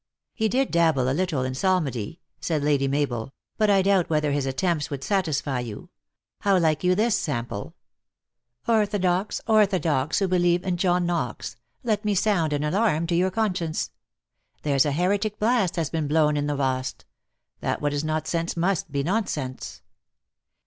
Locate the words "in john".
10.65-11.05